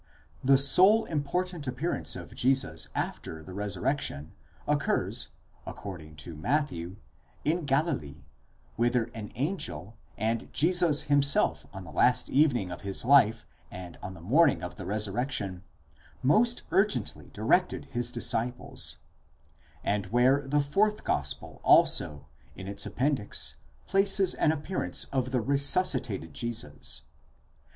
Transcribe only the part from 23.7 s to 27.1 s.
places an appear ance of the resuscitated Jesus.